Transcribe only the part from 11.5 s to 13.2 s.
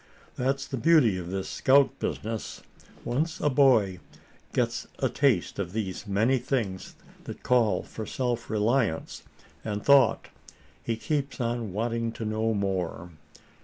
wanting to know more.